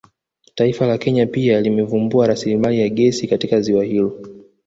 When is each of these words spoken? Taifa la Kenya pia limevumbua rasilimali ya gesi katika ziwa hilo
Taifa 0.55 0.87
la 0.87 0.97
Kenya 0.97 1.27
pia 1.27 1.61
limevumbua 1.61 2.27
rasilimali 2.27 2.79
ya 2.79 2.89
gesi 2.89 3.27
katika 3.27 3.61
ziwa 3.61 3.83
hilo 3.83 4.21